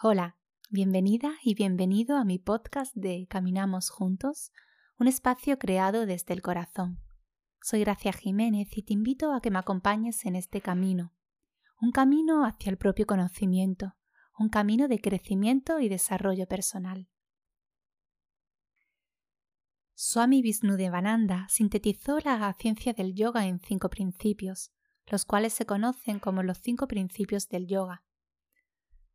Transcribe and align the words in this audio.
Hola, 0.00 0.36
bienvenida 0.70 1.32
y 1.42 1.56
bienvenido 1.56 2.18
a 2.18 2.24
mi 2.24 2.38
podcast 2.38 2.94
de 2.94 3.26
Caminamos 3.28 3.90
Juntos, 3.90 4.52
un 4.96 5.08
espacio 5.08 5.58
creado 5.58 6.06
desde 6.06 6.34
el 6.34 6.40
corazón. 6.40 7.00
Soy 7.60 7.80
Gracia 7.80 8.12
Jiménez 8.12 8.68
y 8.76 8.84
te 8.84 8.92
invito 8.92 9.32
a 9.32 9.40
que 9.40 9.50
me 9.50 9.58
acompañes 9.58 10.24
en 10.24 10.36
este 10.36 10.60
camino, 10.60 11.16
un 11.80 11.90
camino 11.90 12.44
hacia 12.44 12.70
el 12.70 12.78
propio 12.78 13.06
conocimiento, 13.06 13.96
un 14.38 14.50
camino 14.50 14.86
de 14.86 15.00
crecimiento 15.00 15.80
y 15.80 15.88
desarrollo 15.88 16.46
personal. 16.46 17.08
Swami 19.94 20.42
Vishnudevananda 20.42 21.48
sintetizó 21.48 22.20
la 22.20 22.54
ciencia 22.56 22.92
del 22.92 23.14
yoga 23.16 23.48
en 23.48 23.58
cinco 23.58 23.90
principios, 23.90 24.70
los 25.08 25.24
cuales 25.24 25.54
se 25.54 25.66
conocen 25.66 26.20
como 26.20 26.44
los 26.44 26.58
cinco 26.58 26.86
principios 26.86 27.48
del 27.48 27.66
yoga. 27.66 28.04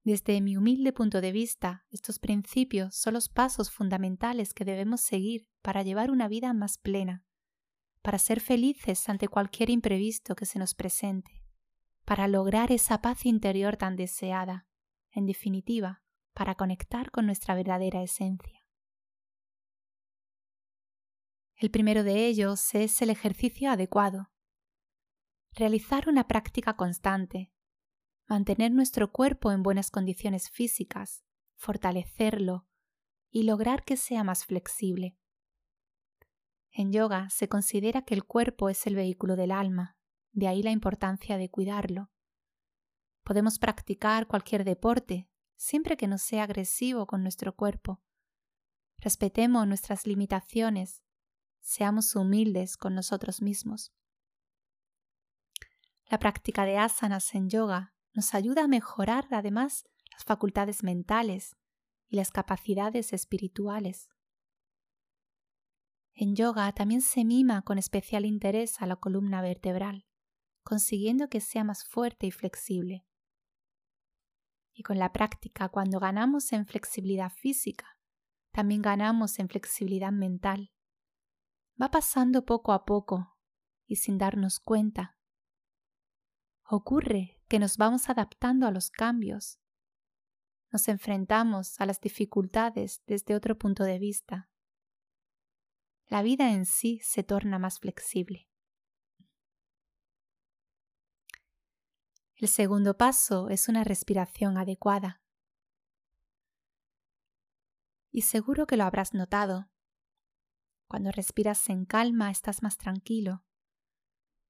Desde 0.03 0.41
mi 0.41 0.57
humilde 0.57 0.91
punto 0.91 1.21
de 1.21 1.31
vista, 1.31 1.85
estos 1.89 2.19
principios 2.19 2.93
son 2.93 3.13
los 3.13 3.29
pasos 3.29 3.71
fundamentales 3.71 4.53
que 4.53 4.65
debemos 4.65 4.99
seguir 4.99 5.47
para 5.61 5.81
llevar 5.81 6.11
una 6.11 6.27
vida 6.27 6.51
más 6.51 6.77
plena, 6.77 7.25
para 8.01 8.19
ser 8.19 8.41
felices 8.41 9.07
ante 9.07 9.29
cualquier 9.29 9.69
imprevisto 9.69 10.35
que 10.35 10.45
se 10.45 10.59
nos 10.59 10.75
presente, 10.75 11.45
para 12.03 12.27
lograr 12.27 12.73
esa 12.73 13.01
paz 13.01 13.25
interior 13.25 13.77
tan 13.77 13.95
deseada, 13.95 14.67
en 15.11 15.25
definitiva, 15.25 16.03
para 16.33 16.55
conectar 16.55 17.09
con 17.09 17.25
nuestra 17.25 17.55
verdadera 17.55 18.03
esencia. 18.03 18.61
El 21.55 21.71
primero 21.71 22.03
de 22.03 22.25
ellos 22.25 22.75
es 22.75 23.01
el 23.01 23.09
ejercicio 23.09 23.71
adecuado. 23.71 24.31
Realizar 25.53 26.09
una 26.09 26.27
práctica 26.27 26.75
constante, 26.75 27.52
mantener 28.33 28.71
nuestro 28.71 29.11
cuerpo 29.11 29.51
en 29.51 29.61
buenas 29.61 29.91
condiciones 29.91 30.49
físicas, 30.49 31.23
fortalecerlo 31.55 32.67
y 33.29 33.43
lograr 33.43 33.83
que 33.83 33.95
sea 33.95 34.23
más 34.23 34.43
flexible. 34.43 35.15
En 36.71 36.91
yoga 36.91 37.29
se 37.29 37.47
considera 37.47 38.01
que 38.01 38.15
el 38.15 38.23
cuerpo 38.23 38.69
es 38.69 38.87
el 38.87 38.95
vehículo 38.95 39.35
del 39.35 39.51
alma, 39.51 39.99
de 40.31 40.47
ahí 40.47 40.63
la 40.63 40.71
importancia 40.71 41.37
de 41.37 41.51
cuidarlo. 41.51 42.09
Podemos 43.23 43.59
practicar 43.59 44.25
cualquier 44.25 44.63
deporte, 44.63 45.29
siempre 45.55 45.95
que 45.95 46.07
no 46.07 46.17
sea 46.17 46.45
agresivo 46.45 47.05
con 47.05 47.21
nuestro 47.21 47.55
cuerpo. 47.55 48.01
Respetemos 48.97 49.67
nuestras 49.67 50.07
limitaciones, 50.07 51.03
seamos 51.59 52.15
humildes 52.15 52.77
con 52.77 52.95
nosotros 52.95 53.43
mismos. 53.43 53.93
La 56.09 56.17
práctica 56.17 56.65
de 56.65 56.79
asanas 56.79 57.35
en 57.35 57.51
yoga 57.51 57.92
nos 58.13 58.33
ayuda 58.33 58.65
a 58.65 58.67
mejorar 58.67 59.27
además 59.31 59.85
las 60.11 60.23
facultades 60.23 60.83
mentales 60.83 61.55
y 62.07 62.15
las 62.15 62.31
capacidades 62.31 63.13
espirituales. 63.13 64.09
En 66.13 66.35
yoga 66.35 66.71
también 66.73 67.01
se 67.01 67.25
mima 67.25 67.63
con 67.63 67.79
especial 67.79 68.25
interés 68.25 68.81
a 68.81 68.85
la 68.85 68.95
columna 68.97 69.41
vertebral, 69.41 70.05
consiguiendo 70.63 71.27
que 71.27 71.41
sea 71.41 71.63
más 71.63 71.85
fuerte 71.85 72.27
y 72.27 72.31
flexible. 72.31 73.05
Y 74.73 74.83
con 74.83 74.99
la 74.99 75.11
práctica, 75.11 75.69
cuando 75.69 75.99
ganamos 75.99 76.51
en 76.53 76.65
flexibilidad 76.67 77.31
física, 77.31 77.97
también 78.51 78.83
ganamos 78.83 79.39
en 79.39 79.49
flexibilidad 79.49 80.11
mental. 80.11 80.71
Va 81.81 81.89
pasando 81.89 82.45
poco 82.45 82.73
a 82.73 82.85
poco 82.85 83.35
y 83.87 83.95
sin 83.95 84.19
darnos 84.19 84.59
cuenta. 84.59 85.17
Ocurre 86.63 87.42
que 87.53 87.59
nos 87.59 87.77
vamos 87.77 88.09
adaptando 88.09 88.65
a 88.65 88.71
los 88.71 88.89
cambios. 88.89 89.59
Nos 90.71 90.87
enfrentamos 90.87 91.79
a 91.79 91.85
las 91.85 92.01
dificultades 92.01 93.03
desde 93.05 93.35
otro 93.35 93.59
punto 93.59 93.83
de 93.83 93.99
vista. 93.99 94.49
La 96.07 96.23
vida 96.23 96.51
en 96.51 96.65
sí 96.65 96.99
se 97.03 97.21
torna 97.21 97.59
más 97.59 97.77
flexible. 97.79 98.49
El 102.33 102.47
segundo 102.47 102.97
paso 102.97 103.49
es 103.49 103.69
una 103.69 103.83
respiración 103.83 104.57
adecuada. 104.57 105.21
Y 108.09 108.21
seguro 108.21 108.65
que 108.65 108.77
lo 108.77 108.85
habrás 108.85 109.13
notado. 109.13 109.69
Cuando 110.87 111.11
respiras 111.11 111.69
en 111.69 111.85
calma 111.85 112.31
estás 112.31 112.63
más 112.63 112.77
tranquilo. 112.77 113.45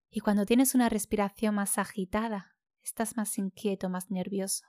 Y 0.09 0.21
cuando 0.21 0.45
tienes 0.45 0.73
una 0.73 0.87
respiración 0.87 1.55
más 1.55 1.77
agitada, 1.77 2.52
estás 2.83 3.17
más 3.17 3.37
inquieto, 3.37 3.89
más 3.89 4.11
nervioso. 4.11 4.65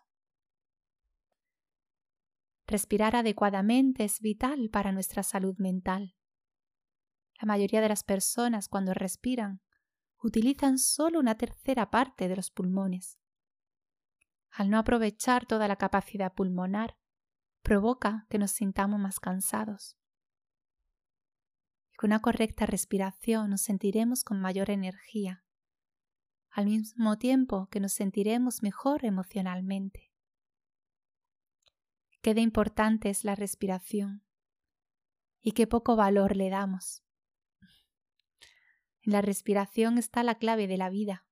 Respirar 2.66 3.14
adecuadamente 3.16 4.04
es 4.04 4.20
vital 4.20 4.70
para 4.70 4.92
nuestra 4.92 5.22
salud 5.22 5.56
mental. 5.58 6.14
La 7.40 7.46
mayoría 7.46 7.80
de 7.80 7.88
las 7.88 8.04
personas 8.04 8.68
cuando 8.68 8.94
respiran 8.94 9.60
utilizan 10.22 10.78
solo 10.78 11.20
una 11.20 11.34
tercera 11.34 11.90
parte 11.90 12.28
de 12.28 12.36
los 12.36 12.50
pulmones. 12.50 13.18
Al 14.50 14.70
no 14.70 14.78
aprovechar 14.78 15.44
toda 15.44 15.68
la 15.68 15.76
capacidad 15.76 16.32
pulmonar, 16.32 16.96
provoca 17.62 18.26
que 18.30 18.38
nos 18.38 18.52
sintamos 18.52 18.98
más 18.98 19.20
cansados. 19.20 19.98
Y 21.92 21.96
con 21.96 22.08
una 22.08 22.22
correcta 22.22 22.64
respiración 22.64 23.50
nos 23.50 23.62
sentiremos 23.62 24.24
con 24.24 24.40
mayor 24.40 24.70
energía 24.70 25.43
al 26.54 26.66
mismo 26.66 27.18
tiempo 27.18 27.66
que 27.68 27.80
nos 27.80 27.94
sentiremos 27.94 28.62
mejor 28.62 29.04
emocionalmente. 29.04 30.12
Qué 32.22 32.32
de 32.32 32.42
importante 32.42 33.10
es 33.10 33.24
la 33.24 33.34
respiración 33.34 34.22
y 35.40 35.50
qué 35.50 35.66
poco 35.66 35.96
valor 35.96 36.36
le 36.36 36.50
damos. 36.50 37.02
En 39.02 39.12
la 39.12 39.20
respiración 39.20 39.98
está 39.98 40.22
la 40.22 40.36
clave 40.36 40.68
de 40.68 40.76
la 40.76 40.90
vida. 40.90 41.26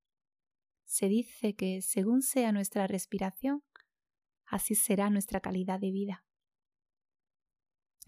Se 0.85 1.07
dice 1.07 1.55
que 1.55 1.83
según 1.83 2.23
sea 2.23 2.51
nuestra 2.51 2.89
respiración, 2.89 3.63
así 4.45 4.75
será 4.75 5.09
nuestra 5.09 5.39
calidad 5.41 5.79
de 5.79 5.93
vida. 5.93 6.25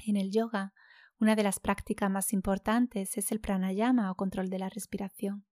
En 0.04 0.16
el 0.16 0.32
yoga, 0.32 0.74
una 1.20 1.36
de 1.36 1.44
las 1.44 1.60
prácticas 1.60 2.10
más 2.10 2.32
importantes 2.32 3.16
es 3.16 3.30
el 3.30 3.40
pranayama 3.40 4.10
o 4.10 4.16
control 4.16 4.50
de 4.50 4.58
la 4.58 4.68
respiración 4.68 5.46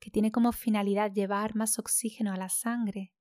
que 0.00 0.10
tiene 0.10 0.32
como 0.32 0.52
finalidad 0.52 1.12
llevar 1.12 1.54
más 1.54 1.78
oxígeno 1.78 2.32
a 2.32 2.36
la 2.36 2.48
sangre 2.48 3.12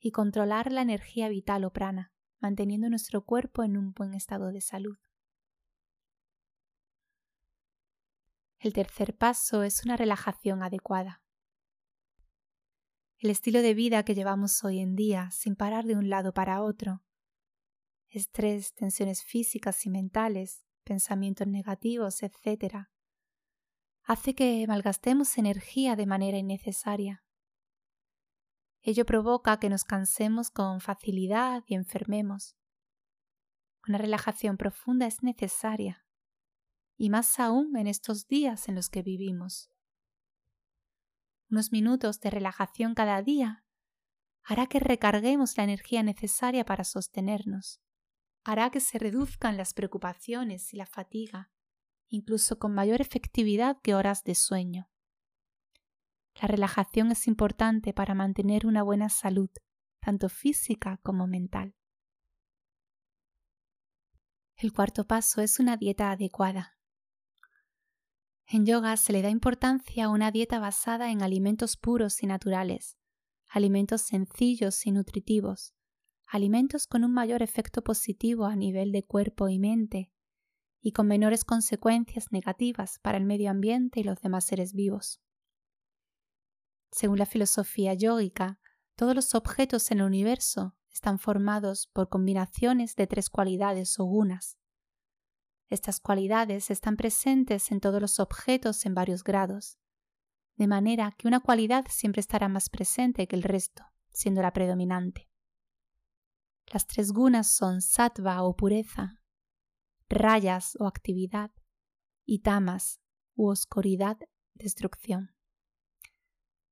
y 0.00 0.10
controlar 0.10 0.72
la 0.72 0.82
energía 0.82 1.28
vital 1.28 1.64
o 1.64 1.72
prana, 1.72 2.12
manteniendo 2.40 2.88
nuestro 2.88 3.24
cuerpo 3.24 3.62
en 3.62 3.76
un 3.76 3.92
buen 3.92 4.14
estado 4.14 4.50
de 4.50 4.60
salud. 4.60 4.98
El 8.58 8.72
tercer 8.72 9.16
paso 9.16 9.62
es 9.62 9.84
una 9.84 9.96
relajación 9.96 10.62
adecuada. 10.62 11.22
El 13.18 13.30
estilo 13.30 13.62
de 13.62 13.74
vida 13.74 14.04
que 14.04 14.14
llevamos 14.14 14.64
hoy 14.64 14.80
en 14.80 14.96
día, 14.96 15.30
sin 15.30 15.54
parar 15.54 15.84
de 15.84 15.94
un 15.94 16.08
lado 16.10 16.32
para 16.32 16.62
otro, 16.62 17.02
estrés, 18.08 18.74
tensiones 18.74 19.22
físicas 19.22 19.84
y 19.86 19.90
mentales, 19.90 20.64
pensamientos 20.84 21.46
negativos, 21.46 22.22
etc., 22.22 22.88
hace 24.06 24.36
que 24.36 24.64
malgastemos 24.68 25.36
energía 25.36 25.96
de 25.96 26.06
manera 26.06 26.38
innecesaria. 26.38 27.24
Ello 28.80 29.04
provoca 29.04 29.58
que 29.58 29.68
nos 29.68 29.82
cansemos 29.82 30.50
con 30.50 30.80
facilidad 30.80 31.64
y 31.66 31.74
enfermemos. 31.74 32.54
Una 33.88 33.98
relajación 33.98 34.56
profunda 34.56 35.06
es 35.06 35.24
necesaria, 35.24 36.06
y 36.96 37.10
más 37.10 37.40
aún 37.40 37.76
en 37.76 37.88
estos 37.88 38.28
días 38.28 38.68
en 38.68 38.76
los 38.76 38.90
que 38.90 39.02
vivimos. 39.02 39.72
Unos 41.50 41.72
minutos 41.72 42.20
de 42.20 42.30
relajación 42.30 42.94
cada 42.94 43.20
día 43.22 43.64
hará 44.44 44.68
que 44.68 44.78
recarguemos 44.78 45.56
la 45.56 45.64
energía 45.64 46.04
necesaria 46.04 46.64
para 46.64 46.84
sostenernos, 46.84 47.80
hará 48.44 48.70
que 48.70 48.78
se 48.78 49.00
reduzcan 49.00 49.56
las 49.56 49.74
preocupaciones 49.74 50.72
y 50.72 50.76
la 50.76 50.86
fatiga, 50.86 51.50
incluso 52.08 52.58
con 52.58 52.74
mayor 52.74 53.00
efectividad 53.00 53.78
que 53.82 53.94
horas 53.94 54.24
de 54.24 54.34
sueño. 54.34 54.88
La 56.40 56.48
relajación 56.48 57.10
es 57.12 57.26
importante 57.26 57.92
para 57.92 58.14
mantener 58.14 58.66
una 58.66 58.82
buena 58.82 59.08
salud, 59.08 59.50
tanto 60.00 60.28
física 60.28 61.00
como 61.02 61.26
mental. 61.26 61.74
El 64.56 64.72
cuarto 64.72 65.06
paso 65.06 65.42
es 65.42 65.58
una 65.58 65.76
dieta 65.76 66.10
adecuada. 66.10 66.78
En 68.46 68.64
yoga 68.64 68.96
se 68.96 69.12
le 69.12 69.22
da 69.22 69.28
importancia 69.28 70.04
a 70.04 70.08
una 70.08 70.30
dieta 70.30 70.58
basada 70.58 71.10
en 71.10 71.22
alimentos 71.22 71.76
puros 71.76 72.22
y 72.22 72.26
naturales, 72.26 72.96
alimentos 73.48 74.02
sencillos 74.02 74.86
y 74.86 74.92
nutritivos, 74.92 75.74
alimentos 76.26 76.86
con 76.86 77.04
un 77.04 77.12
mayor 77.12 77.42
efecto 77.42 77.82
positivo 77.82 78.46
a 78.46 78.56
nivel 78.56 78.92
de 78.92 79.04
cuerpo 79.04 79.48
y 79.48 79.58
mente, 79.58 80.12
y 80.86 80.92
con 80.92 81.08
menores 81.08 81.44
consecuencias 81.44 82.30
negativas 82.30 83.00
para 83.00 83.18
el 83.18 83.24
medio 83.24 83.50
ambiente 83.50 83.98
y 83.98 84.04
los 84.04 84.20
demás 84.20 84.44
seres 84.44 84.72
vivos. 84.72 85.20
Según 86.92 87.18
la 87.18 87.26
filosofía 87.26 87.92
yógica, 87.94 88.60
todos 88.94 89.16
los 89.16 89.34
objetos 89.34 89.90
en 89.90 89.98
el 89.98 90.04
universo 90.04 90.76
están 90.92 91.18
formados 91.18 91.88
por 91.92 92.08
combinaciones 92.08 92.94
de 92.94 93.08
tres 93.08 93.30
cualidades 93.30 93.98
o 93.98 94.04
gunas. 94.04 94.58
Estas 95.68 95.98
cualidades 95.98 96.70
están 96.70 96.96
presentes 96.96 97.72
en 97.72 97.80
todos 97.80 98.00
los 98.00 98.20
objetos 98.20 98.86
en 98.86 98.94
varios 98.94 99.24
grados, 99.24 99.80
de 100.54 100.68
manera 100.68 101.16
que 101.18 101.26
una 101.26 101.40
cualidad 101.40 101.84
siempre 101.90 102.20
estará 102.20 102.46
más 102.46 102.68
presente 102.68 103.26
que 103.26 103.34
el 103.34 103.42
resto, 103.42 103.82
siendo 104.12 104.40
la 104.40 104.52
predominante. 104.52 105.28
Las 106.72 106.86
tres 106.86 107.10
gunas 107.10 107.50
son 107.50 107.82
sattva 107.82 108.44
o 108.44 108.54
pureza, 108.54 109.20
rayas 110.08 110.76
o 110.78 110.86
actividad 110.86 111.50
y 112.24 112.40
tamas 112.40 113.00
u 113.34 113.48
oscuridad, 113.50 114.18
destrucción. 114.54 115.34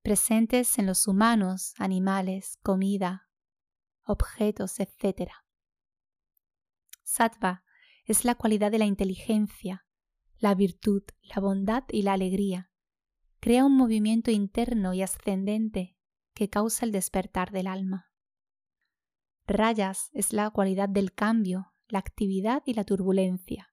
Presentes 0.03 0.79
en 0.79 0.87
los 0.87 1.09
humanos, 1.09 1.75
animales, 1.79 2.59
comida, 2.63 3.31
objetos, 4.05 4.79
etc. 4.81 5.31
Sattva 7.03 7.65
es 8.05 8.25
la 8.25 8.35
cualidad 8.35 8.71
de 8.71 8.79
la 8.79 8.87
inteligencia, 8.87 9.87
la 10.39 10.55
virtud, 10.55 11.03
la 11.23 11.41
bondad 11.41 11.85
y 11.89 12.03
la 12.03 12.13
alegría. 12.13 12.71
Crea 13.41 13.65
un 13.65 13.77
movimiento 13.77 14.31
interno 14.31 14.95
y 14.95 15.03
ascendente 15.03 15.97
que 16.35 16.51
causa 16.51 16.85
el 16.85 16.93
despertar 16.93 17.51
del 17.51 17.67
alma. 17.67 18.11
Rayas 19.47 20.11
es 20.13 20.33
la 20.33 20.51
cualidad 20.51 20.89
del 20.89 21.13
cambio, 21.13 21.74
la 21.95 22.01
actividad 22.01 22.65
y 22.67 22.75
la 22.75 22.83
turbulencia. 22.83 23.73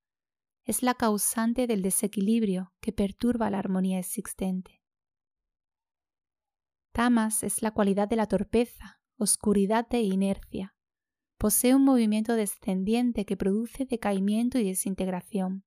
Es 0.64 0.84
la 0.84 0.94
causante 0.94 1.66
del 1.66 1.82
desequilibrio 1.82 2.72
que 2.80 2.94
perturba 2.94 3.50
la 3.50 3.58
armonía 3.58 3.98
existente. 3.98 4.84
Tamas 6.92 7.42
es 7.42 7.64
la 7.64 7.72
cualidad 7.72 8.08
de 8.08 8.18
la 8.18 8.28
torpeza, 8.28 9.02
oscuridad 9.18 9.88
e 9.90 10.02
inercia. 10.04 10.76
Posee 11.40 11.74
un 11.74 11.84
movimiento 11.84 12.36
descendiente 12.36 13.26
que 13.26 13.38
produce 13.38 13.86
decaimiento 13.86 14.60
y 14.60 14.66
desintegración. 14.66 15.66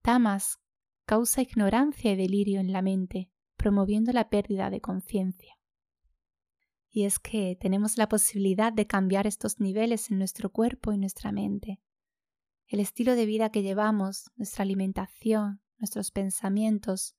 Tamas 0.00 0.60
causa 1.04 1.42
ignorancia 1.42 2.12
y 2.12 2.16
delirio 2.16 2.58
en 2.58 2.72
la 2.72 2.80
mente, 2.80 3.30
promoviendo 3.56 4.12
la 4.12 4.30
pérdida 4.30 4.70
de 4.70 4.80
conciencia. 4.80 5.57
Y 6.98 7.04
es 7.04 7.20
que 7.20 7.56
tenemos 7.60 7.96
la 7.96 8.08
posibilidad 8.08 8.72
de 8.72 8.88
cambiar 8.88 9.28
estos 9.28 9.60
niveles 9.60 10.10
en 10.10 10.18
nuestro 10.18 10.50
cuerpo 10.50 10.92
y 10.92 10.98
nuestra 10.98 11.30
mente. 11.30 11.80
El 12.66 12.80
estilo 12.80 13.14
de 13.14 13.24
vida 13.24 13.52
que 13.52 13.62
llevamos, 13.62 14.32
nuestra 14.34 14.64
alimentación, 14.64 15.62
nuestros 15.76 16.10
pensamientos, 16.10 17.14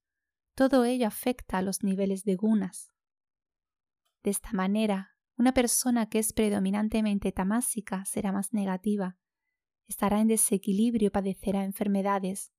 todo 0.54 0.84
ello 0.84 1.08
afecta 1.08 1.60
a 1.60 1.62
los 1.62 1.82
niveles 1.82 2.26
de 2.26 2.36
gunas. 2.36 2.92
De 4.22 4.32
esta 4.32 4.52
manera, 4.52 5.16
una 5.38 5.54
persona 5.54 6.10
que 6.10 6.20
es 6.20 6.34
predominantemente 6.34 7.32
tamásica 7.32 8.04
será 8.04 8.34
más 8.34 8.52
negativa, 8.52 9.18
estará 9.88 10.20
en 10.20 10.28
desequilibrio 10.28 11.08
y 11.08 11.12
padecerá 11.12 11.64
enfermedades, 11.64 12.52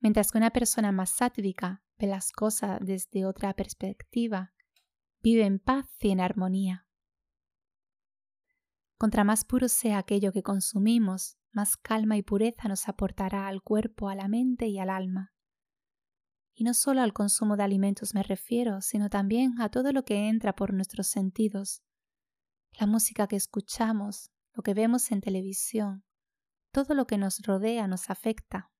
mientras 0.00 0.32
que 0.32 0.38
una 0.38 0.50
persona 0.50 0.90
más 0.90 1.10
sátvica 1.10 1.84
ve 1.98 2.08
las 2.08 2.32
cosas 2.32 2.80
desde 2.82 3.26
otra 3.26 3.54
perspectiva, 3.54 4.54
vive 5.28 5.44
en 5.44 5.58
paz 5.58 5.86
y 6.00 6.08
en 6.08 6.20
armonía. 6.20 6.86
Contra 8.96 9.24
más 9.24 9.44
puro 9.44 9.68
sea 9.68 9.98
aquello 9.98 10.32
que 10.32 10.42
consumimos, 10.42 11.36
más 11.52 11.76
calma 11.76 12.16
y 12.16 12.22
pureza 12.22 12.66
nos 12.66 12.88
aportará 12.88 13.46
al 13.46 13.62
cuerpo, 13.62 14.08
a 14.08 14.14
la 14.14 14.26
mente 14.26 14.68
y 14.68 14.78
al 14.78 14.88
alma. 14.88 15.34
Y 16.54 16.64
no 16.64 16.72
solo 16.72 17.02
al 17.02 17.12
consumo 17.12 17.58
de 17.58 17.62
alimentos 17.62 18.14
me 18.14 18.22
refiero, 18.22 18.80
sino 18.80 19.10
también 19.10 19.60
a 19.60 19.68
todo 19.68 19.92
lo 19.92 20.02
que 20.06 20.28
entra 20.30 20.54
por 20.54 20.72
nuestros 20.72 21.08
sentidos. 21.08 21.82
La 22.80 22.86
música 22.86 23.26
que 23.26 23.36
escuchamos, 23.36 24.30
lo 24.54 24.62
que 24.62 24.72
vemos 24.72 25.12
en 25.12 25.20
televisión, 25.20 26.04
todo 26.72 26.94
lo 26.94 27.06
que 27.06 27.18
nos 27.18 27.40
rodea 27.42 27.86
nos 27.86 28.08
afecta. 28.08 28.72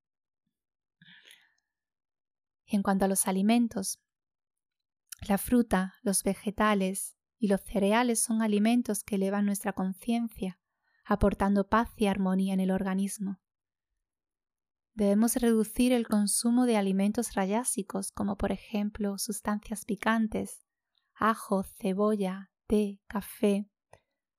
Y 2.65 2.77
en 2.77 2.83
cuanto 2.83 3.05
a 3.05 3.09
los 3.09 3.29
alimentos, 3.29 4.01
la 5.27 5.39
fruta, 5.39 5.95
los 6.03 6.23
vegetales 6.23 7.17
y 7.39 7.49
los 7.49 7.61
cereales 7.63 8.21
son 8.21 8.43
alimentos 8.43 9.03
que 9.03 9.17
elevan 9.17 9.47
nuestra 9.47 9.73
conciencia, 9.73 10.59
aportando 11.05 11.69
paz 11.69 11.91
y 11.97 12.07
armonía 12.07 12.55
en 12.55 12.61
el 12.61 12.71
organismo. 12.71 13.41
Debemos 14.95 15.37
reducir 15.37 15.93
el 15.93 16.07
consumo 16.07 16.67
de 16.67 16.77
alimentos 16.77 17.35
rayásicos 17.35 18.11
como 18.11 18.37
por 18.37 18.53
ejemplo 18.53 19.17
sustancias 19.19 19.85
picantes, 19.85 20.67
ajo, 21.15 21.63
cebolla, 21.63 22.51
té, 22.67 23.01
café, 23.07 23.69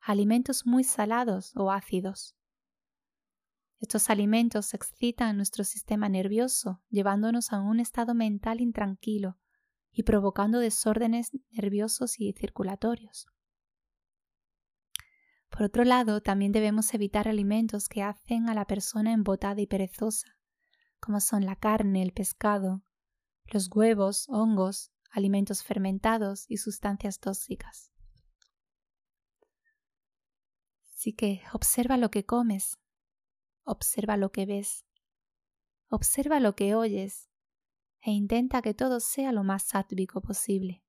alimentos 0.01 0.65
muy 0.65 0.83
salados 0.83 1.53
o 1.55 1.71
ácidos. 1.71 2.35
Estos 3.79 4.09
alimentos 4.09 4.73
excitan 4.73 5.37
nuestro 5.37 5.63
sistema 5.63 6.09
nervioso, 6.09 6.81
llevándonos 6.89 7.53
a 7.53 7.61
un 7.61 7.79
estado 7.79 8.13
mental 8.13 8.59
intranquilo 8.59 9.37
y 9.91 10.03
provocando 10.03 10.59
desórdenes 10.59 11.31
nerviosos 11.51 12.19
y 12.19 12.33
circulatorios. 12.33 13.27
Por 15.49 15.63
otro 15.63 15.83
lado, 15.83 16.21
también 16.21 16.51
debemos 16.51 16.93
evitar 16.93 17.27
alimentos 17.27 17.89
que 17.89 18.03
hacen 18.03 18.49
a 18.49 18.53
la 18.53 18.65
persona 18.65 19.13
embotada 19.13 19.59
y 19.59 19.67
perezosa, 19.67 20.37
como 20.99 21.19
son 21.19 21.45
la 21.45 21.55
carne, 21.55 22.03
el 22.03 22.13
pescado, 22.13 22.83
los 23.45 23.69
huevos, 23.73 24.25
hongos, 24.29 24.91
alimentos 25.11 25.63
fermentados 25.63 26.45
y 26.47 26.57
sustancias 26.57 27.19
tóxicas. 27.19 27.91
Así 30.93 31.13
que 31.13 31.41
observa 31.53 31.97
lo 31.97 32.11
que 32.11 32.25
comes, 32.25 32.77
observa 33.63 34.17
lo 34.17 34.31
que 34.31 34.45
ves, 34.45 34.85
observa 35.89 36.39
lo 36.39 36.55
que 36.55 36.75
oyes 36.75 37.28
e 38.01 38.11
intenta 38.11 38.61
que 38.61 38.73
todo 38.73 38.99
sea 38.99 39.31
lo 39.31 39.43
más 39.43 39.63
sátvico 39.63 40.21
posible. 40.21 40.83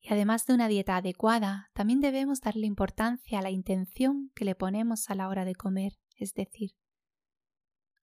Y 0.00 0.12
además 0.12 0.46
de 0.46 0.54
una 0.54 0.68
dieta 0.68 0.96
adecuada, 0.96 1.70
también 1.72 2.00
debemos 2.00 2.40
darle 2.40 2.66
importancia 2.66 3.38
a 3.38 3.42
la 3.42 3.50
intención 3.50 4.30
que 4.34 4.44
le 4.44 4.54
ponemos 4.54 5.08
a 5.08 5.14
la 5.14 5.28
hora 5.28 5.44
de 5.44 5.54
comer, 5.54 5.94
es 6.16 6.34
decir, 6.34 6.72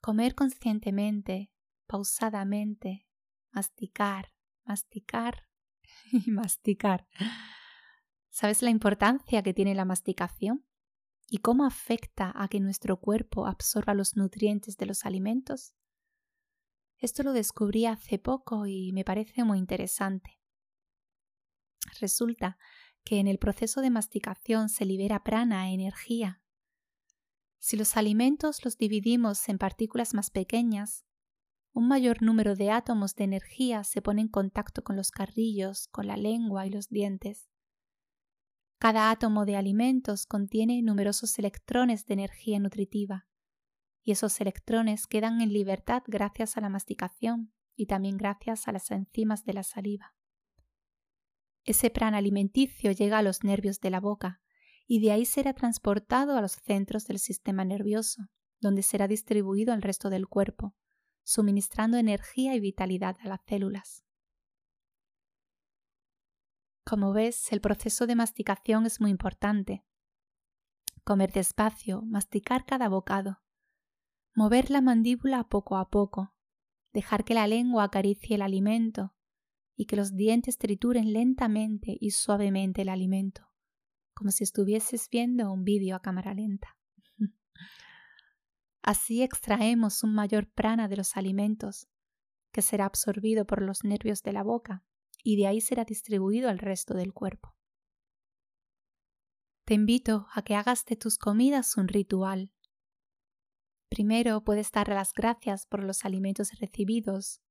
Comer 0.01 0.33
conscientemente, 0.33 1.51
pausadamente, 1.85 3.07
masticar, 3.51 4.33
masticar 4.65 5.45
y 6.12 6.31
masticar. 6.31 7.07
¿Sabes 8.31 8.63
la 8.63 8.71
importancia 8.71 9.43
que 9.43 9.53
tiene 9.53 9.75
la 9.75 9.86
masticación? 9.86 10.65
¿Y 11.27 11.38
cómo 11.38 11.65
afecta 11.65 12.33
a 12.36 12.48
que 12.48 12.60
nuestro 12.60 13.00
cuerpo 13.00 13.45
absorba 13.45 13.93
los 13.93 14.15
nutrientes 14.17 14.75
de 14.77 14.88
los 14.88 15.05
alimentos? 15.05 15.75
Esto 17.01 17.24
lo 17.24 17.34
descubrí 17.34 17.86
hace 17.86 18.17
poco 18.17 18.65
y 18.65 18.93
me 18.93 19.03
parece 19.03 19.43
muy 19.43 19.58
interesante. 19.58 20.39
Resulta 22.00 22.58
que 23.03 23.20
en 23.20 23.27
el 23.27 23.38
proceso 23.38 23.81
de 23.81 23.89
masticación 23.89 24.70
se 24.70 24.86
libera 24.86 25.24
prana, 25.24 25.72
energía, 25.72 26.41
si 27.63 27.77
los 27.77 27.96
alimentos 27.96 28.65
los 28.65 28.79
dividimos 28.79 29.48
en 29.48 29.60
partículas 29.60 30.15
más 30.15 30.31
pequeñas, 30.31 31.05
un 31.74 31.88
mayor 31.88 32.24
número 32.24 32.55
de 32.55 32.72
átomos 32.72 33.13
de 33.13 33.24
energía 33.24 33.84
se 33.84 34.01
pone 34.01 34.22
en 34.22 34.29
contacto 34.29 34.84
con 34.84 34.96
los 34.96 35.12
carrillos, 35.12 35.88
con 35.89 36.08
la 36.08 36.17
lengua 36.17 36.65
y 36.65 36.72
los 36.72 36.89
dientes. 36.89 37.51
Cada 38.79 39.12
átomo 39.12 39.46
de 39.46 39.58
alimentos 39.58 40.25
contiene 40.25 40.81
numerosos 40.81 41.38
electrones 41.38 42.08
de 42.08 42.15
energía 42.15 42.58
nutritiva, 42.58 43.27
y 44.03 44.12
esos 44.12 44.39
electrones 44.41 45.08
quedan 45.08 45.41
en 45.41 45.53
libertad 45.53 46.03
gracias 46.08 46.58
a 46.58 46.62
la 46.62 46.70
masticación 46.70 47.53
y 47.75 47.86
también 47.86 48.17
gracias 48.17 48.67
a 48.67 48.72
las 48.72 48.91
enzimas 48.91 49.46
de 49.46 49.53
la 49.53 49.63
saliva. 49.63 50.15
Ese 51.63 51.89
prana 51.89 52.17
alimenticio 52.17 52.91
llega 52.91 53.20
a 53.20 53.24
los 53.24 53.43
nervios 53.43 53.79
de 53.79 53.91
la 53.91 54.00
boca, 54.00 54.41
y 54.88 55.00
de 55.00 55.12
ahí 55.12 55.25
será 55.25 55.53
transportado 55.53 56.36
a 56.36 56.41
los 56.41 56.53
centros 56.53 57.05
del 57.05 57.20
sistema 57.20 57.63
nervioso, 57.63 58.27
donde 58.60 58.84
será 58.84 59.08
distribuido 59.08 59.74
al 59.74 59.81
resto 59.81 60.10
del 60.10 60.27
cuerpo, 60.27 60.75
suministrando 61.24 61.98
energía 61.98 62.55
y 62.55 62.60
vitalidad 62.60 63.15
a 63.22 63.27
las 63.27 63.39
células. 63.48 64.03
Como 66.84 67.13
ves, 67.13 67.53
el 67.53 67.62
proceso 67.62 68.08
de 68.08 68.15
masticación 68.15 68.86
es 68.86 69.00
muy 69.00 69.12
importante. 69.12 69.86
Comer 71.03 71.31
despacio, 71.31 72.01
masticar 72.01 72.65
cada 72.65 72.89
bocado, 72.89 73.41
mover 74.33 74.71
la 74.71 74.81
mandíbula 74.81 75.43
poco 75.50 75.77
a 75.77 75.89
poco, 75.89 76.33
dejar 76.93 77.23
que 77.23 77.33
la 77.33 77.47
lengua 77.47 77.83
acaricie 77.83 78.35
el 78.35 78.41
alimento 78.41 79.13
y 79.75 79.85
que 79.85 79.95
los 79.95 80.15
dientes 80.15 80.57
trituren 80.57 81.13
lentamente 81.13 81.97
y 82.00 82.11
suavemente 82.11 82.83
el 82.83 82.89
alimento 82.89 83.51
como 84.21 84.29
si 84.29 84.43
estuvieses 84.43 85.09
viendo 85.09 85.51
un 85.51 85.63
vídeo 85.63 85.95
a 85.95 86.01
cámara 86.03 86.35
lenta. 86.35 86.77
Así 88.83 89.23
extraemos 89.23 90.03
un 90.03 90.13
mayor 90.13 90.47
prana 90.47 90.88
de 90.88 90.97
los 90.97 91.17
alimentos, 91.17 91.88
que 92.51 92.61
será 92.61 92.85
absorbido 92.85 93.47
por 93.47 93.63
los 93.63 93.83
nervios 93.83 94.21
de 94.21 94.33
la 94.33 94.43
boca 94.43 94.83
y 95.23 95.38
de 95.38 95.47
ahí 95.47 95.59
será 95.59 95.85
distribuido 95.85 96.50
al 96.50 96.59
resto 96.59 96.93
del 96.93 97.13
cuerpo. 97.13 97.55
Te 99.65 99.73
invito 99.73 100.27
a 100.33 100.43
que 100.43 100.53
hagas 100.53 100.85
de 100.85 100.97
tus 100.97 101.17
comidas 101.17 101.75
un 101.75 101.88
ritual. 101.88 102.51
Primero 103.91 104.41
puedes 104.45 104.71
dar 104.71 104.88
las 104.88 105.12
gracias 105.12 105.65
por 105.65 105.83
los 105.83 106.05
alimentos 106.05 106.57
recibidos. 106.62 107.41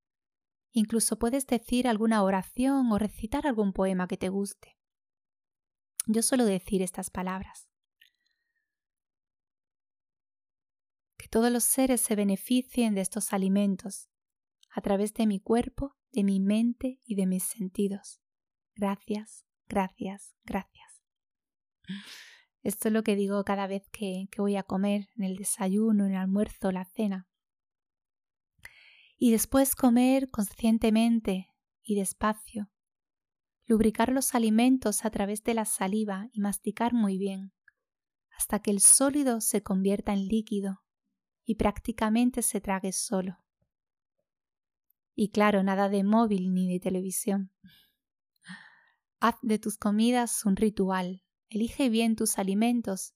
Incluso 0.71 1.19
puedes 1.19 1.45
decir 1.45 1.87
alguna 1.87 2.23
oración 2.23 2.91
o 2.91 2.97
recitar 2.97 3.45
algún 3.45 3.73
poema 3.73 4.07
que 4.07 4.17
te 4.17 4.29
guste. 4.29 4.75
Yo 6.07 6.23
suelo 6.23 6.45
decir 6.45 6.81
estas 6.81 7.11
palabras. 7.11 7.69
Que 11.15 11.27
todos 11.27 11.51
los 11.51 11.63
seres 11.63 12.01
se 12.01 12.15
beneficien 12.15 12.95
de 12.95 13.01
estos 13.01 13.33
alimentos 13.33 14.09
a 14.71 14.81
través 14.81 15.13
de 15.13 15.27
mi 15.27 15.39
cuerpo, 15.39 15.95
de 16.11 16.23
mi 16.23 16.39
mente 16.39 16.99
y 17.05 17.13
de 17.13 17.27
mis 17.27 17.43
sentidos. 17.43 18.19
Gracias, 18.73 19.45
gracias, 19.67 20.33
gracias. 20.43 21.03
Esto 22.63 22.89
es 22.89 22.93
lo 22.93 23.03
que 23.03 23.15
digo 23.15 23.43
cada 23.43 23.65
vez 23.65 23.89
que, 23.89 24.27
voy 24.37 24.55
a 24.55 24.63
comer, 24.63 25.09
en 25.15 25.23
el 25.23 25.35
desayuno, 25.35 26.05
en 26.05 26.11
el 26.11 26.17
almuerzo, 26.17 26.71
la 26.71 26.85
cena. 26.85 27.27
Y 29.17 29.31
después 29.31 29.75
comer 29.75 30.29
conscientemente 30.29 31.47
y 31.81 31.95
despacio. 31.95 32.69
Lubricar 33.65 34.11
los 34.11 34.35
alimentos 34.35 35.05
a 35.05 35.09
través 35.09 35.43
de 35.43 35.53
la 35.53 35.65
saliva 35.65 36.29
y 36.33 36.41
masticar 36.41 36.93
muy 36.93 37.17
bien, 37.17 37.53
hasta 38.37 38.59
que 38.59 38.71
el 38.71 38.79
sólido 38.79 39.41
se 39.41 39.63
convierta 39.63 40.13
en 40.13 40.27
líquido 40.27 40.83
y 41.45 41.55
prácticamente 41.55 42.41
se 42.41 42.61
trague 42.61 42.91
solo. 42.91 43.37
Y 45.15 45.29
claro, 45.29 45.63
nada 45.63 45.89
de 45.89 46.03
móvil 46.03 46.53
ni 46.53 46.71
de 46.71 46.79
televisión. 46.79 47.51
Haz 49.19 49.35
de 49.41 49.59
tus 49.59 49.77
comidas 49.77 50.45
un 50.45 50.55
ritual, 50.55 51.23
elige 51.51 51.89
bien 51.89 52.15
tus 52.15 52.39
alimentos 52.39 53.13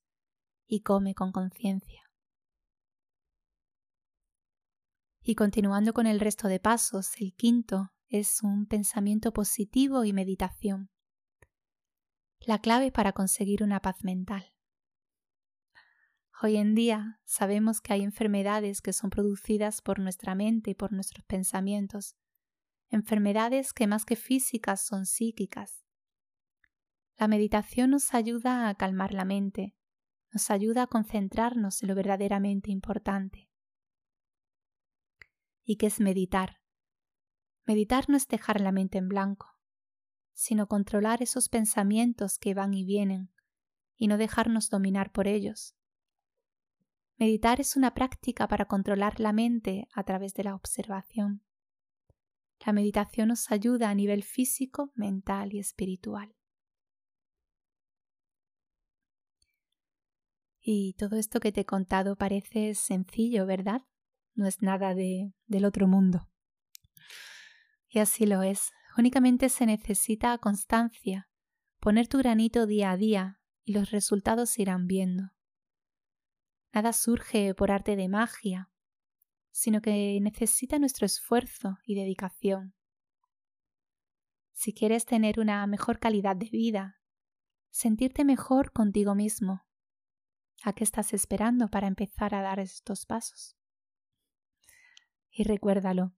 y 0.67 0.81
come 0.81 1.15
con 1.15 1.31
conciencia. 1.31 2.03
Y 5.21 5.35
continuando 5.35 5.93
con 5.93 6.05
el 6.05 6.19
resto 6.19 6.49
de 6.49 6.59
pasos, 6.59 7.19
el 7.19 7.33
quinto 7.33 7.93
es 8.09 8.43
un 8.43 8.67
pensamiento 8.67 9.31
positivo 9.31 10.03
y 10.03 10.11
meditación. 10.11 10.91
La 12.41 12.59
clave 12.59 12.91
para 12.91 13.13
conseguir 13.13 13.63
una 13.63 13.79
paz 13.79 14.03
mental. 14.03 14.53
Hoy 16.43 16.57
en 16.57 16.75
día 16.75 17.21
sabemos 17.23 17.79
que 17.79 17.93
hay 17.93 18.03
enfermedades 18.03 18.81
que 18.81 18.91
son 18.91 19.09
producidas 19.09 19.81
por 19.81 19.99
nuestra 19.99 20.35
mente 20.35 20.71
y 20.71 20.75
por 20.75 20.91
nuestros 20.91 21.25
pensamientos, 21.25 22.17
enfermedades 22.89 23.71
que 23.71 23.87
más 23.87 24.03
que 24.03 24.17
físicas 24.17 24.85
son 24.85 25.05
psíquicas. 25.05 25.84
La 27.17 27.27
meditación 27.29 27.91
nos 27.91 28.13
ayuda 28.13 28.67
a 28.67 28.75
calmar 28.75 29.13
la 29.13 29.23
mente, 29.23 29.73
nos 30.31 30.51
ayuda 30.51 30.83
a 30.83 30.87
concentrarnos 30.87 31.81
en 31.81 31.87
lo 31.87 31.95
verdaderamente 31.95 32.71
importante. 32.71 33.49
¿Y 35.63 35.77
qué 35.77 35.87
es 35.87 36.01
meditar? 36.01 36.59
Meditar 37.65 38.09
no 38.09 38.17
es 38.17 38.27
dejar 38.27 38.59
la 38.59 38.73
mente 38.73 38.97
en 38.97 39.07
blanco, 39.07 39.47
sino 40.33 40.67
controlar 40.67 41.23
esos 41.23 41.47
pensamientos 41.47 42.37
que 42.37 42.53
van 42.53 42.73
y 42.73 42.83
vienen 42.83 43.31
y 43.95 44.07
no 44.07 44.17
dejarnos 44.17 44.69
dominar 44.69 45.13
por 45.13 45.27
ellos. 45.27 45.75
Meditar 47.17 47.61
es 47.61 47.77
una 47.77 47.93
práctica 47.93 48.47
para 48.49 48.65
controlar 48.65 49.21
la 49.21 49.31
mente 49.31 49.87
a 49.93 50.03
través 50.03 50.33
de 50.33 50.43
la 50.43 50.53
observación. 50.53 51.45
La 52.65 52.73
meditación 52.73 53.29
nos 53.29 53.51
ayuda 53.51 53.89
a 53.89 53.95
nivel 53.95 54.21
físico, 54.23 54.91
mental 54.95 55.53
y 55.53 55.59
espiritual. 55.59 56.34
Y 60.67 60.93
todo 60.93 61.17
esto 61.17 61.39
que 61.39 61.51
te 61.51 61.61
he 61.61 61.65
contado 61.65 62.15
parece 62.15 62.73
sencillo, 62.73 63.45
¿verdad? 63.45 63.83
No 64.33 64.47
es 64.47 64.63
nada 64.63 64.95
de, 64.95 65.31
del 65.45 65.63
otro 65.63 65.87
mundo. 65.87 66.27
Y 67.87 67.99
así 67.99 68.25
lo 68.25 68.41
es. 68.41 68.71
Únicamente 68.97 69.49
se 69.49 69.67
necesita 69.67 70.35
constancia, 70.39 71.29
poner 71.79 72.07
tu 72.07 72.17
granito 72.17 72.65
día 72.65 72.89
a 72.89 72.97
día 72.97 73.39
y 73.63 73.73
los 73.73 73.91
resultados 73.91 74.49
se 74.49 74.63
irán 74.63 74.87
viendo. 74.87 75.33
Nada 76.73 76.93
surge 76.93 77.53
por 77.53 77.69
arte 77.69 77.95
de 77.95 78.09
magia, 78.09 78.71
sino 79.51 79.81
que 79.81 80.17
necesita 80.19 80.79
nuestro 80.79 81.05
esfuerzo 81.05 81.77
y 81.85 81.93
dedicación. 81.93 82.73
Si 84.51 84.73
quieres 84.73 85.05
tener 85.05 85.39
una 85.39 85.67
mejor 85.67 85.99
calidad 85.99 86.35
de 86.35 86.49
vida, 86.49 86.99
sentirte 87.69 88.25
mejor 88.25 88.71
contigo 88.71 89.13
mismo, 89.13 89.64
¿A 90.63 90.73
qué 90.73 90.83
estás 90.83 91.13
esperando 91.13 91.69
para 91.69 91.87
empezar 91.87 92.33
a 92.33 92.41
dar 92.41 92.59
estos 92.59 93.05
pasos? 93.05 93.55
Y 95.29 95.43
recuérdalo. 95.43 96.15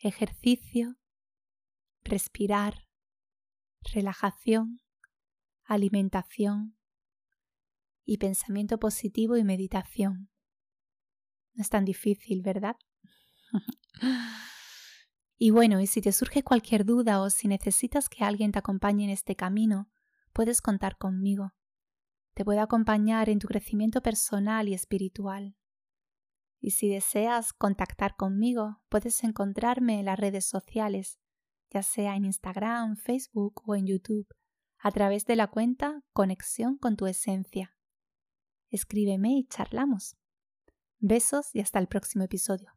Ejercicio, 0.00 0.96
respirar, 2.02 2.88
relajación, 3.92 4.80
alimentación 5.64 6.76
y 8.04 8.18
pensamiento 8.18 8.78
positivo 8.78 9.36
y 9.36 9.44
meditación. 9.44 10.30
No 11.54 11.62
es 11.62 11.68
tan 11.68 11.84
difícil, 11.84 12.42
¿verdad? 12.42 12.76
y 15.38 15.50
bueno, 15.50 15.80
y 15.80 15.86
si 15.86 16.00
te 16.00 16.10
surge 16.12 16.42
cualquier 16.42 16.84
duda 16.84 17.20
o 17.20 17.30
si 17.30 17.46
necesitas 17.46 18.08
que 18.08 18.24
alguien 18.24 18.50
te 18.50 18.58
acompañe 18.58 19.04
en 19.04 19.10
este 19.10 19.36
camino, 19.36 19.90
puedes 20.32 20.60
contar 20.60 20.96
conmigo 20.96 21.52
te 22.34 22.44
puedo 22.44 22.60
acompañar 22.60 23.28
en 23.28 23.38
tu 23.38 23.46
crecimiento 23.46 24.02
personal 24.02 24.68
y 24.68 24.74
espiritual. 24.74 25.56
Y 26.60 26.70
si 26.70 26.88
deseas 26.88 27.52
contactar 27.52 28.16
conmigo, 28.16 28.80
puedes 28.88 29.24
encontrarme 29.24 29.98
en 29.98 30.06
las 30.06 30.18
redes 30.18 30.46
sociales, 30.46 31.18
ya 31.70 31.82
sea 31.82 32.16
en 32.16 32.24
Instagram, 32.24 32.96
Facebook 32.96 33.62
o 33.66 33.74
en 33.74 33.86
YouTube, 33.86 34.28
a 34.78 34.90
través 34.90 35.26
de 35.26 35.36
la 35.36 35.48
cuenta 35.48 36.02
Conexión 36.12 36.78
con 36.78 36.96
tu 36.96 37.06
Esencia. 37.06 37.76
Escríbeme 38.70 39.32
y 39.32 39.46
charlamos. 39.46 40.16
Besos 40.98 41.54
y 41.54 41.60
hasta 41.60 41.78
el 41.78 41.88
próximo 41.88 42.24
episodio. 42.24 42.72